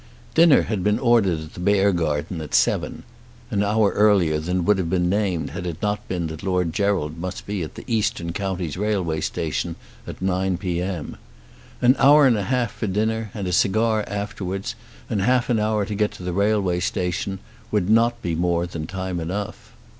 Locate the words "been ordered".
0.83-1.41